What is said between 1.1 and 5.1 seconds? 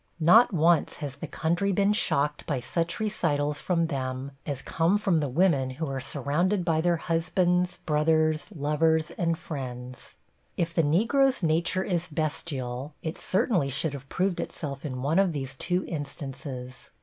the country been shocked by such recitals from them as come